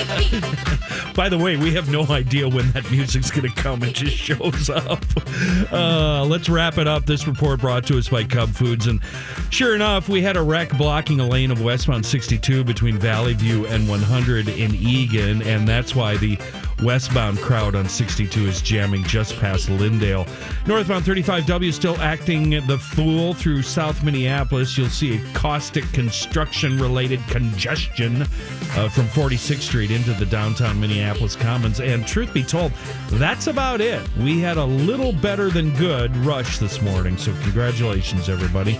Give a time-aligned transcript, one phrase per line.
[1.14, 3.82] By the way, we have no idea when that music's going to come.
[3.82, 5.04] It just shows up.
[5.72, 7.06] Uh, let's wrap it up.
[7.06, 8.86] This report brought to us by Cub Foods.
[8.86, 9.00] And
[9.50, 13.66] sure enough, we had a wreck blocking a lane of westbound 62 between Valley View
[13.66, 15.42] and 100 in Eagan.
[15.42, 16.38] And that's why the
[16.82, 20.26] westbound crowd on 62 is jamming just past Lyndale.
[20.66, 24.76] Northbound 35W still acting the fool through South Minneapolis.
[24.76, 31.36] You'll see a caustic construction related congestion uh, from 46th Street into the downtown Minneapolis
[31.36, 31.80] Commons.
[31.80, 32.72] And truth be told,
[33.10, 34.02] that's about it.
[34.18, 37.16] We had a little better than good rush this morning.
[37.16, 38.78] So, congratulations, everybody.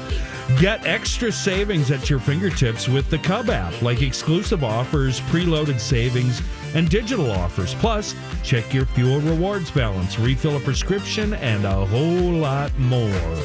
[0.58, 6.42] Get extra savings at your fingertips with the Cub app, like exclusive offers, preloaded savings,
[6.74, 7.74] and digital offers.
[7.74, 13.36] Plus, check your fuel rewards balance, refill a prescription, and a whole lot more.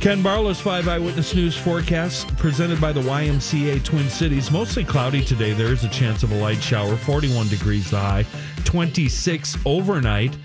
[0.00, 4.50] Ken Barlow's 5 Eyewitness News forecast presented by the YMCA Twin Cities.
[4.50, 5.52] Mostly cloudy today.
[5.52, 8.26] There is a chance of a light shower, 41 degrees high,
[8.64, 10.36] 26 overnight,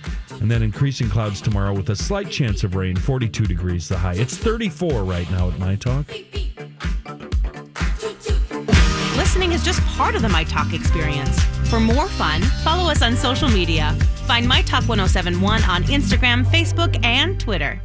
[0.42, 4.16] and then increasing clouds tomorrow with a slight chance of rain, 42 degrees the high.
[4.16, 6.08] It's 34 right now at My Talk.
[9.16, 11.40] Listening is just part of the My Talk experience.
[11.70, 13.96] For more fun, follow us on social media.
[14.26, 17.82] Find My Talk 1071 on Instagram, Facebook, and Twitter.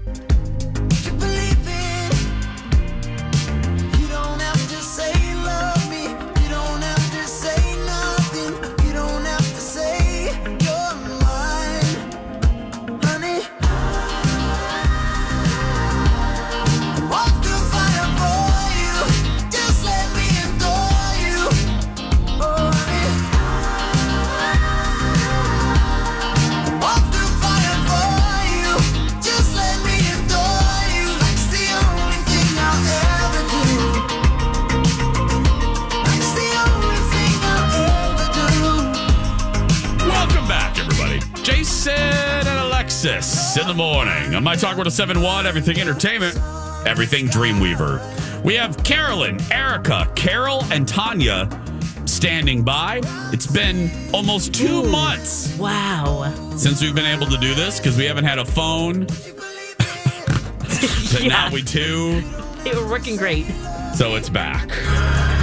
[43.04, 46.36] Alexis in the morning on My Talk with a 7 1, Everything Entertainment,
[46.86, 48.00] Everything Dreamweaver.
[48.42, 51.46] We have Carolyn, Erica, Carol, and Tanya
[52.06, 53.02] standing by.
[53.30, 56.32] It's been almost two months Wow.
[56.56, 59.06] since we've been able to do this because we haven't had a phone.
[61.12, 62.22] But Now we do,
[62.64, 63.44] They were working great.
[63.94, 64.68] so it's back.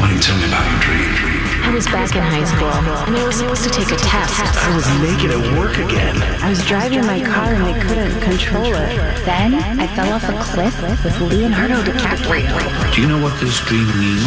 [0.01, 1.61] Why don't you tell me about your dream?
[1.61, 2.73] I was back in high school,
[3.05, 4.33] and I was supposed to take a test.
[4.41, 6.17] I was naked at work again.
[6.41, 8.97] I was driving my car, and I couldn't control it.
[9.25, 12.95] Then I fell off a cliff with Leonardo DiCaprio.
[12.95, 14.25] Do you know what this dream means?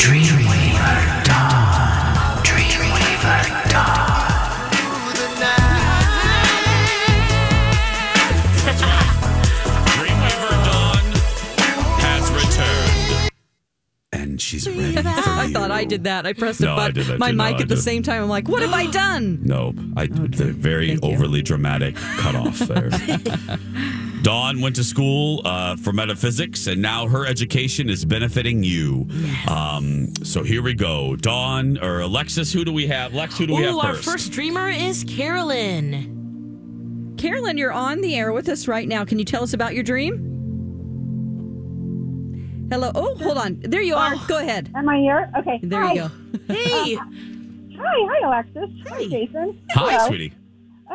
[0.00, 1.27] Dreamweaver
[14.58, 16.26] she's ready for I thought I did that.
[16.26, 17.36] I pressed No, a I button, did my too.
[17.36, 18.22] Mic I at the same time.
[18.22, 19.38] I'm like, what have I done?
[19.42, 19.76] Nope.
[19.96, 21.10] I the very Thank you.
[21.12, 22.90] overly dramatic cutoff there.
[24.22, 29.06] Dawn went to school uh, for metaphysics, and now her education is benefiting you.
[29.48, 31.14] Um, so here we go.
[31.16, 33.14] Dawn or Alexis, who do we have?
[33.14, 34.04] Lex, who do we have Ooh, our first?
[34.04, 36.16] first dreamer is Carolyn.
[37.16, 39.04] Carolyn, you're on the air with us right now.
[39.04, 40.24] Can you tell us about your dream?
[42.70, 42.92] Hello.
[42.94, 43.60] Oh, hold on.
[43.60, 44.14] There you are.
[44.26, 44.70] Go ahead.
[44.74, 45.32] Am I here?
[45.38, 45.58] Okay.
[45.62, 45.92] There hi.
[45.94, 46.10] you go.
[46.54, 48.70] Hey, Hi, hi, Alexis.
[48.88, 49.60] Hi, Jason.
[49.70, 50.08] Hi, Hello.
[50.08, 50.32] sweetie.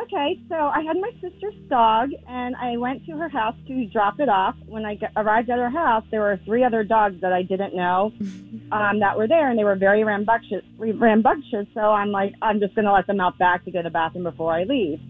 [0.02, 4.20] Okay, so I had my sister's dog, and I went to her house to drop
[4.20, 4.54] it off.
[4.66, 8.12] When I arrived at her house, there were three other dogs that I didn't know
[8.72, 10.64] um, that were there, and they were very rambunctious.
[10.78, 11.66] Rambunctious.
[11.74, 13.90] So I'm like, I'm just going to let them out back to go to the
[13.90, 15.00] bathroom before I leave.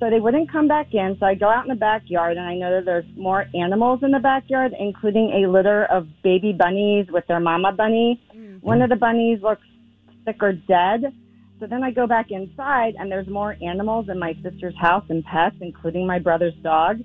[0.00, 1.16] So they wouldn't come back in.
[1.20, 4.10] So I go out in the backyard and I know that there's more animals in
[4.10, 8.20] the backyard, including a litter of baby bunnies with their mama bunny.
[8.34, 8.62] Mm.
[8.62, 9.66] One of the bunnies looks
[10.24, 11.12] sick or dead.
[11.60, 15.22] So then I go back inside and there's more animals in my sister's house and
[15.22, 17.00] pets, including my brother's dog.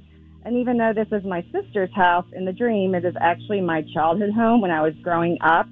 [0.45, 3.83] And even though this is my sister's house in the dream, it is actually my
[3.93, 5.67] childhood home when I was growing up.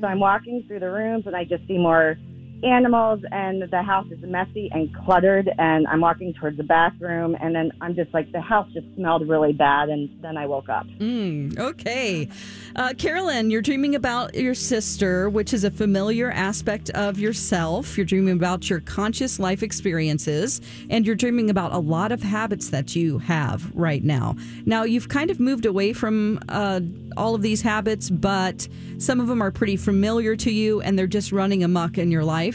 [0.00, 2.16] So I'm walking through the rooms and I just see more
[2.62, 7.54] animals and the house is messy and cluttered and I'm walking towards the bathroom and
[7.54, 10.86] then I'm just like the house just smelled really bad and then I woke up.
[10.98, 12.28] Mm, okay.
[12.76, 17.96] Uh, Carolyn, you're dreaming about your sister, which is a familiar aspect of yourself.
[17.96, 20.60] You're dreaming about your conscious life experiences,
[20.90, 24.36] and you're dreaming about a lot of habits that you have right now.
[24.64, 26.80] Now, you've kind of moved away from uh,
[27.16, 28.68] all of these habits, but
[28.98, 32.24] some of them are pretty familiar to you, and they're just running amok in your
[32.24, 32.47] life.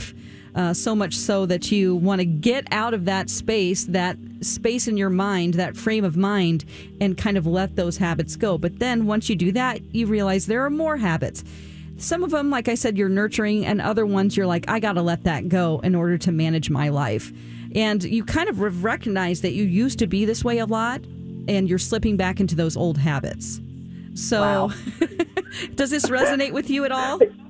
[0.56, 4.88] Uh, so much so that you want to get out of that space, that space
[4.88, 6.64] in your mind, that frame of mind,
[7.02, 8.60] and kind of let those habits go.
[8.60, 11.44] But then once you do that, you realize there are more habits.
[11.98, 14.94] Some of them, like I said, you're nurturing, and other ones you're like, I got
[14.94, 17.32] to let that go in order to manage my life.
[17.76, 21.02] And you kind of recognize that you used to be this way a lot,
[21.48, 23.60] and you're slipping back into those old habits.
[24.16, 24.72] So,
[25.76, 27.20] does this resonate with you at all?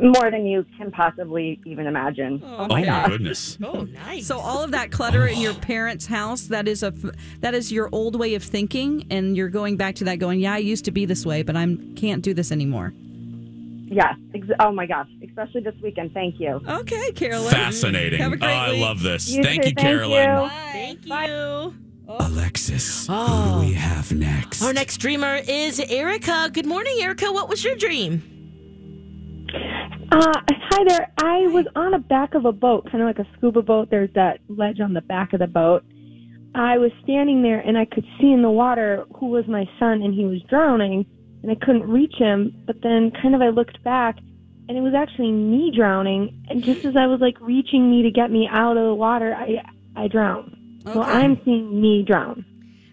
[0.00, 2.40] More than you can possibly even imagine.
[2.44, 3.58] Oh, oh my goodness.
[3.64, 4.26] Oh, nice.
[4.26, 6.92] So all of that clutter in your parents' house, that is a
[7.40, 10.54] that is your old way of thinking and you're going back to that going, yeah,
[10.54, 12.92] I used to be this way, but I'm can't do this anymore.
[13.86, 14.14] Yes.
[14.34, 15.08] Ex- oh my gosh.
[15.22, 16.14] Especially this weekend.
[16.14, 16.60] Thank you.
[16.66, 17.50] Okay, Carolyn.
[17.50, 18.20] Fascinating.
[18.22, 19.28] Have a Oh, great I love this.
[19.30, 19.68] You thank too.
[19.68, 20.50] you, Thank Carolyn.
[20.72, 21.12] Thank you.
[22.08, 22.16] Oh.
[22.18, 23.60] Alexis, who Oh.
[23.60, 24.62] do we have next?
[24.62, 26.48] Our next dreamer is Erica.
[26.52, 27.30] Good morning, Erica.
[27.30, 28.22] What was your dream?
[30.12, 31.10] Uh, hi there.
[31.16, 33.88] I was on the back of a boat, kind of like a scuba boat.
[33.90, 35.84] There's that ledge on the back of the boat.
[36.54, 40.02] I was standing there and I could see in the water who was my son
[40.02, 41.06] and he was drowning
[41.42, 42.62] and I couldn't reach him.
[42.66, 44.18] But then kind of I looked back
[44.68, 46.44] and it was actually me drowning.
[46.50, 49.34] And just as I was like reaching me to get me out of the water,
[49.34, 49.64] I,
[49.96, 50.82] I drowned.
[50.92, 52.44] So I'm seeing me drown.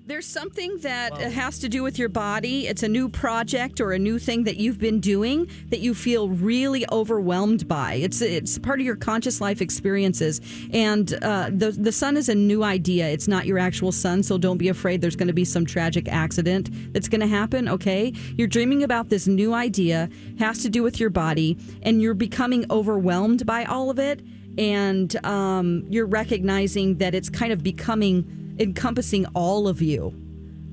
[0.10, 2.66] There's something that has to do with your body.
[2.66, 6.30] It's a new project or a new thing that you've been doing that you feel
[6.30, 7.94] really overwhelmed by.
[7.94, 10.42] It's it's part of your conscious life experiences,
[10.74, 13.08] and uh, the the sun is a new idea.
[13.08, 15.00] It's not your actual sun, so don't be afraid.
[15.00, 17.70] There's going to be some tragic accident that's going to happen.
[17.70, 20.10] Okay, you're dreaming about this new idea
[20.40, 24.24] has to do with your body, and you're becoming overwhelmed by all of it,
[24.58, 30.14] and um, you're recognizing that it's kind of becoming encompassing all of you.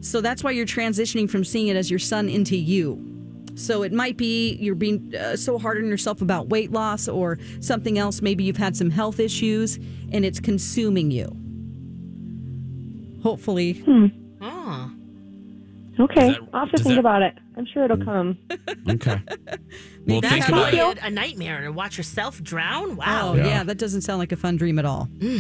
[0.01, 3.03] So that's why you're transitioning from seeing it as your son into you.
[3.55, 7.39] So it might be you're being uh, so hard on yourself about weight loss or
[7.61, 8.21] something else.
[8.21, 9.77] Maybe you've had some health issues
[10.13, 11.35] and it's consuming you.
[13.23, 13.83] Hopefully.
[14.43, 14.91] Oh.
[15.99, 17.39] Okay, that- I'll have to think that- about it.
[17.57, 18.05] I'm sure it'll hmm.
[18.05, 18.39] come.
[18.89, 19.21] Okay.
[20.07, 20.99] Well, That's think about it.
[21.03, 22.91] a, a nightmare to watch yourself drown.
[22.93, 23.35] Oh, Wow.
[23.35, 23.47] yeah.
[23.47, 23.63] Yeah.
[23.65, 25.07] that doesn't sound like a fun dream at all.
[25.19, 25.39] Hmm.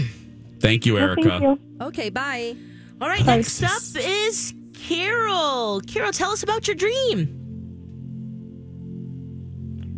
[0.61, 1.23] Thank you, Well, Erica.
[1.29, 1.58] thank you.
[1.81, 2.56] Okay, bye.
[3.00, 5.81] All right, next up is Carol.
[5.87, 7.43] Carol, tell us about your dream.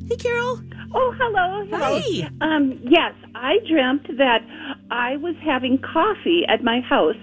[0.09, 0.61] Hey, Carol.
[0.95, 1.67] Oh, hello.
[1.71, 2.01] Hello.
[2.03, 2.31] Hi.
[2.41, 4.41] Um, yes, I dreamt that
[4.91, 7.15] I was having coffee at my house.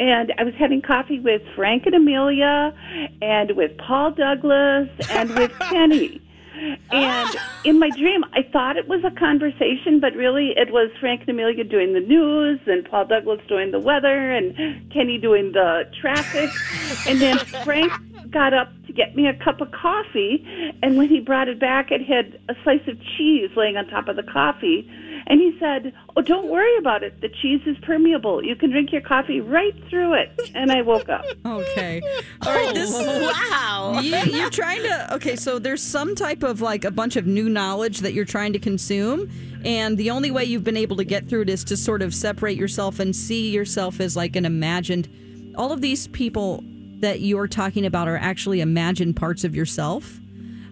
[0.00, 2.72] And I was having coffee with Frank and Amelia,
[3.20, 6.20] and with Paul Douglas, and with Kenny.
[6.92, 11.22] And in my dream, I thought it was a conversation, but really it was Frank
[11.22, 14.54] and Amelia doing the news, and Paul Douglas doing the weather, and
[14.92, 16.50] Kenny doing the traffic.
[17.08, 17.92] And then Frank
[18.30, 20.44] got up to get me a cup of coffee,
[20.82, 24.08] and when he brought it back, it had a slice of cheese laying on top
[24.08, 24.88] of the coffee.
[25.26, 27.20] And he said, Oh, don't worry about it.
[27.20, 28.44] The cheese is permeable.
[28.44, 30.50] You can drink your coffee right through it.
[30.54, 31.24] And I woke up.
[31.44, 32.00] Okay.
[32.46, 32.74] All right.
[32.74, 34.00] This, oh, wow.
[34.00, 35.14] you, you're trying to.
[35.14, 38.52] Okay, so there's some type of like a bunch of new knowledge that you're trying
[38.54, 39.30] to consume.
[39.64, 42.14] And the only way you've been able to get through it is to sort of
[42.14, 45.08] separate yourself and see yourself as like an imagined.
[45.56, 46.64] All of these people
[47.02, 50.18] that you're talking about are actually imagined parts of yourself.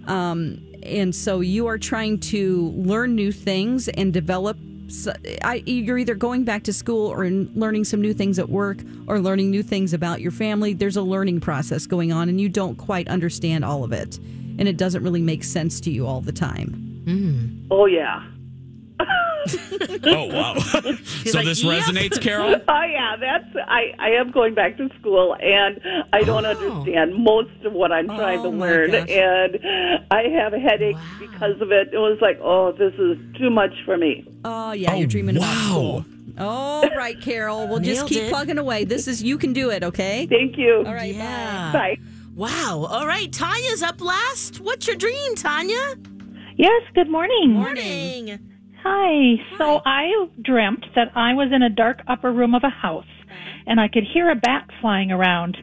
[0.06, 4.56] Um, and so you are trying to learn new things and develop.
[4.88, 5.08] s-
[5.44, 9.20] I, you're either going back to school or learning some new things at work or
[9.20, 10.72] learning new things about your family.
[10.72, 14.18] There's a learning process going on, and you don't quite understand all of it.
[14.58, 17.66] And it doesn't really make sense to you all the time.
[17.70, 18.24] Oh, yeah.
[20.02, 20.54] Oh, wow.
[20.58, 22.56] so like, this "Yep." resonates, Carol?
[22.68, 23.92] Oh yeah, that's I.
[23.98, 25.80] I am going back to school, and
[26.12, 26.48] I don't Oh.
[26.50, 29.08] understand most of what I'm trying to Oh, my learn, gosh.
[29.10, 29.58] and
[30.10, 31.88] I have a headache because of it.
[31.92, 34.24] It was like, oh, this is too much for me.
[34.44, 36.04] Oh, yeah, Oh, you're dreaming about wow.
[36.04, 36.04] school.
[36.38, 37.68] All right, Carol.
[37.68, 38.30] We'll just keep it.
[38.30, 38.84] plugging away.
[38.84, 39.82] This is you can do it.
[39.84, 40.26] Okay.
[40.30, 40.84] Thank you.
[40.86, 41.14] All right.
[41.14, 41.72] Yeah.
[41.72, 41.98] Bye.
[42.34, 42.86] Wow.
[42.88, 43.30] All right.
[43.30, 44.60] Tanya's up last.
[44.60, 45.96] What's your dream, Tanya?
[46.56, 47.52] Yes, good morning.
[47.52, 48.38] Morning.
[48.82, 49.36] Hi.
[49.58, 53.04] So I dreamt that I was in a dark upper room of a house
[53.66, 55.56] and I could hear a bat flying around.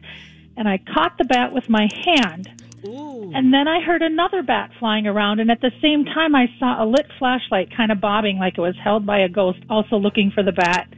[0.56, 2.48] And I caught the bat with my hand.
[2.86, 3.32] Ooh.
[3.34, 5.40] And then I heard another bat flying around.
[5.40, 8.60] And at the same time, I saw a lit flashlight kind of bobbing like it
[8.60, 10.88] was held by a ghost, also looking for the bat.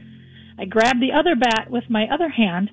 [0.57, 2.71] I grabbed the other bat with my other hand.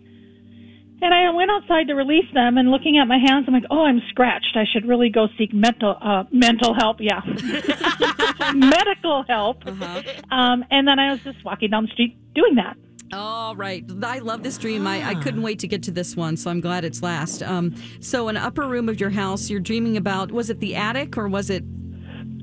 [1.01, 3.85] And I went outside to release them, and looking at my hands, I'm like, "Oh,
[3.85, 4.57] I'm scratched.
[4.57, 7.21] I should really go seek mental uh, mental help." Yeah,
[8.55, 9.65] medical help.
[9.67, 12.77] Um, and then I was just walking down the street doing that.
[13.13, 13.85] All right.
[14.03, 14.87] I love this dream.
[14.87, 17.43] I, I couldn't wait to get to this one, so I'm glad it's last.
[17.43, 21.17] Um, so, an upper room of your house, you're dreaming about, was it the attic
[21.17, 21.65] or was it?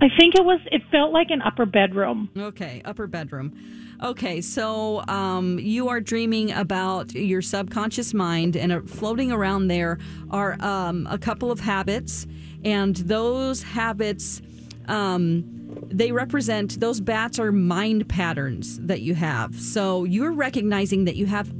[0.01, 0.59] I think it was.
[0.71, 2.29] It felt like an upper bedroom.
[2.35, 3.53] Okay, upper bedroom.
[4.03, 9.99] Okay, so um, you are dreaming about your subconscious mind, and uh, floating around there
[10.31, 12.27] are um, a couple of habits,
[12.63, 14.41] and those habits.
[14.87, 15.51] Um,
[15.87, 19.59] they represent those bats are mind patterns that you have.
[19.59, 21.51] So you're recognizing that you have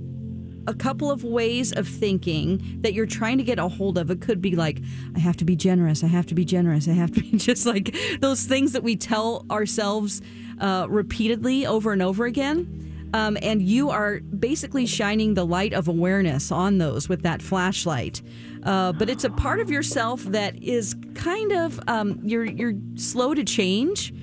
[0.67, 4.09] a couple of ways of thinking that you're trying to get a hold of.
[4.09, 4.81] It could be like,
[5.15, 6.03] I have to be generous.
[6.03, 6.87] I have to be generous.
[6.87, 10.21] I have to be just like those things that we tell ourselves
[10.59, 13.09] uh, repeatedly over and over again.
[13.13, 18.21] Um, and you are basically shining the light of awareness on those with that flashlight.
[18.63, 23.33] Uh, but it's a part of yourself that is kind of um, you're you're slow
[23.33, 24.13] to change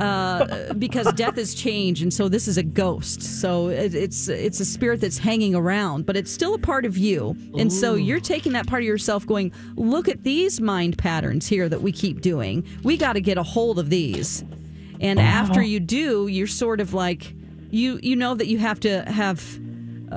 [0.00, 3.22] uh, because death is change, and so this is a ghost.
[3.22, 6.98] So it, it's it's a spirit that's hanging around, but it's still a part of
[6.98, 7.36] you.
[7.58, 11.68] And so you're taking that part of yourself, going, look at these mind patterns here
[11.68, 12.66] that we keep doing.
[12.82, 14.44] We got to get a hold of these.
[15.00, 15.28] And uh-huh.
[15.28, 17.34] after you do, you're sort of like
[17.70, 19.58] you you know that you have to have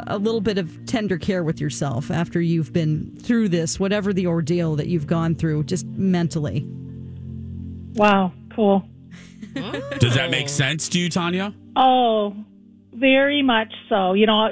[0.07, 4.27] a little bit of tender care with yourself after you've been through this, whatever the
[4.27, 6.65] ordeal that you've gone through, just mentally.
[7.95, 8.87] Wow, cool.
[9.99, 11.53] Does that make sense to you, Tanya?
[11.75, 12.35] Oh,
[12.93, 14.13] very much so.
[14.13, 14.49] You know,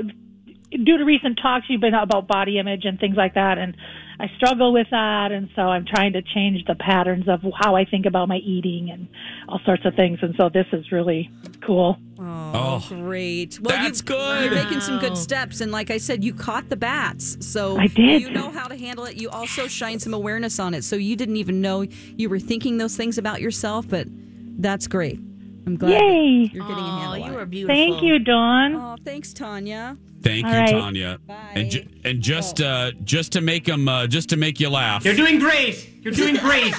[0.71, 3.77] due to recent talks you've been about body image and things like that, and
[4.19, 7.85] I struggle with that, and so I'm trying to change the patterns of how I
[7.85, 9.07] think about my eating and
[9.47, 10.17] all sorts of things.
[10.23, 11.29] And so this is really
[11.61, 11.97] cool.
[12.19, 12.85] Oh, oh.
[12.89, 13.59] great!
[13.61, 14.45] Well, that's you, good.
[14.45, 17.85] You're making some good steps, and like I said, you caught the bats, so I
[17.87, 18.21] did.
[18.21, 19.17] You know how to handle it.
[19.17, 22.77] You also shine some awareness on it, so you didn't even know you were thinking
[22.77, 23.87] those things about yourself.
[23.87, 24.07] But
[24.59, 25.19] that's great.
[25.67, 26.49] I'm glad Yay.
[26.53, 27.49] you're getting a Oh, handle you on are it.
[27.51, 27.75] beautiful.
[27.75, 28.75] Thank you, Dawn.
[28.75, 29.97] Oh, thanks, Tanya.
[30.21, 30.71] Thank All you, right.
[30.71, 31.19] Tanya.
[31.53, 35.05] And ju- and just uh, just to make them uh, just to make you laugh.
[35.05, 35.89] You're doing great.
[36.01, 36.73] You're doing great.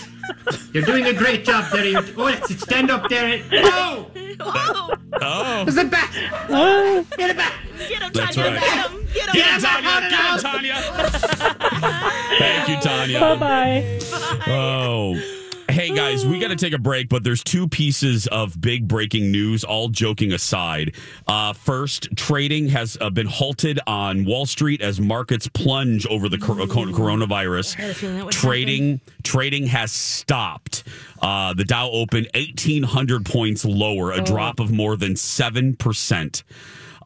[0.75, 1.85] You're doing a great job there.
[1.87, 3.43] You oh, let's stand up there.
[3.53, 6.11] Oh, Oh, Oh, there's a bat.
[6.49, 7.53] Oh, Get it back.
[7.89, 8.51] get him, That's Tanya.
[8.53, 8.61] right.
[8.61, 9.07] Get him.
[9.13, 9.33] Get him.
[9.35, 10.11] get him, Get Tanya.
[10.11, 11.79] Get him, Tanya.
[12.39, 13.21] Thank you, Tanya.
[13.21, 13.99] bye bye.
[14.47, 15.35] Oh.
[15.79, 19.31] Hey guys, we got to take a break, but there's two pieces of big breaking
[19.31, 20.97] news, all joking aside.
[21.29, 26.37] Uh, first, trading has uh, been halted on Wall Street as markets plunge over the
[26.37, 27.75] cor- coronavirus.
[27.75, 30.83] had a feeling that would Trading trading has stopped.
[31.23, 36.43] Uh, the Dow opened 1,800 points lower, a drop of more than 7%.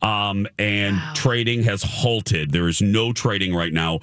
[0.00, 2.52] Um, and trading has halted.
[2.52, 4.00] There is no trading right now.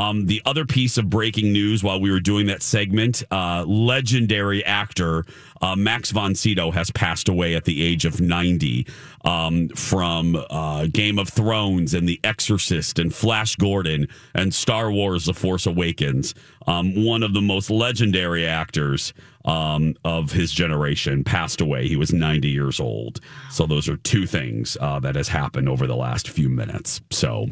[0.00, 4.64] Um, the other piece of breaking news while we were doing that segment, uh, legendary
[4.64, 5.26] actor
[5.60, 8.86] uh, Max von Sydow has passed away at the age of 90
[9.26, 15.26] um, from uh, Game of Thrones and The Exorcist and Flash Gordon and Star Wars
[15.26, 16.34] The Force Awakens.
[16.66, 19.12] Um, one of the most legendary actors
[19.44, 21.88] um, of his generation passed away.
[21.88, 23.20] He was 90 years old.
[23.50, 27.00] So those are two things uh, that has happened over the last few minutes.
[27.10, 27.48] So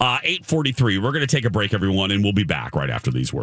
[0.00, 3.10] uh, 843, we're going to take a break, everyone, and we'll be back right after
[3.10, 3.38] these words.